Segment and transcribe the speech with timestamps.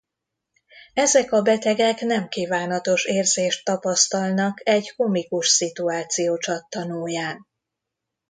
[0.93, 7.47] Ezek a betegek nemkívánatos érzést tapasztalnak egy komikus szituáció csattanóján.